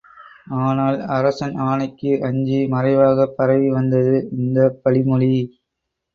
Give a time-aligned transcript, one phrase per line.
[0.59, 5.33] ஆனால் அரசன் ஆணைக்கு அஞ்சி மறைவாகப் பரவிவந்தது இந்தப் பழிமொழி.